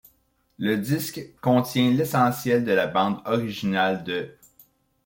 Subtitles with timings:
[0.57, 4.31] Le disque' contient l'essentiel de la bande originale de'.